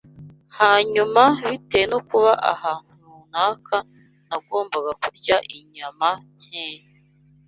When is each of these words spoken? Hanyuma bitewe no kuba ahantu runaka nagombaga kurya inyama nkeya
Hanyuma 0.59 1.23
bitewe 1.49 1.85
no 1.91 1.99
kuba 2.09 2.31
ahantu 2.53 2.91
runaka 3.13 3.77
nagombaga 4.27 4.91
kurya 5.03 5.35
inyama 5.57 6.09
nkeya 6.41 6.85